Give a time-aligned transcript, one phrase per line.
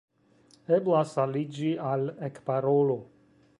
[0.77, 2.99] Eblas aliĝi al Ekparolu!